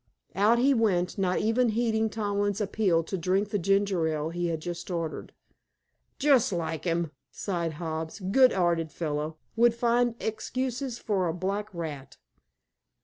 Out 0.33 0.57
he 0.57 0.73
went, 0.73 1.19
not 1.19 1.37
even 1.37 1.69
heeding 1.69 2.09
Tomlin's 2.09 2.59
appeal 2.59 3.03
to 3.03 3.19
drink 3.19 3.49
the 3.51 3.59
ginger 3.59 4.07
ale 4.07 4.31
he 4.31 4.47
had 4.47 4.59
just 4.59 4.89
ordered. 4.89 5.31
"Just 6.17 6.51
like 6.51 6.87
'im," 6.87 7.11
sighed 7.29 7.73
Hobbs. 7.73 8.19
"Good 8.19 8.51
'earted 8.51 8.91
fellow! 8.91 9.37
Would 9.55 9.75
find 9.75 10.15
hexcuses 10.19 10.97
for 10.97 11.27
a 11.27 11.35
black 11.35 11.71
rat." 11.71 12.17